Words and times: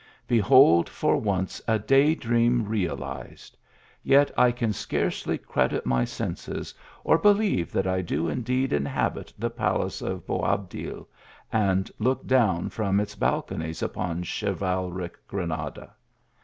Behold 0.27 0.89
for 0.89 1.15
once 1.17 1.61
a 1.67 1.77
day 1.77 2.15
dream 2.15 2.65
realized; 2.65 3.55
yet 4.01 4.35
1 4.35 4.53
can 4.53 4.73
scarcely 4.73 5.37
credit 5.37 5.85
my 5.85 6.03
senses 6.03 6.73
or 7.03 7.19
believe 7.19 7.71
that 7.71 7.85
I 7.85 8.01
do 8.01 8.27
indeed 8.27 8.73
inhabit 8.73 9.31
the 9.37 9.51
palace 9.51 10.01
of 10.01 10.25
Boabdil, 10.25 11.07
and 11.53 11.91
look 11.99 12.25
down 12.25 12.69
from 12.71 12.99
its 12.99 13.13
bal 13.13 13.43
conies 13.43 13.83
upon 13.83 14.23
chivalric 14.23 15.17
Granada. 15.27 15.93